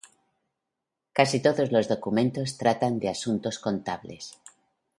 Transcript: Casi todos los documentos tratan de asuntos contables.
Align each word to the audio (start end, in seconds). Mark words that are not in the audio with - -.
Casi 1.13 1.39
todos 1.43 1.71
los 1.71 1.87
documentos 1.87 2.57
tratan 2.57 2.97
de 2.97 3.09
asuntos 3.09 3.59
contables. 3.59 4.39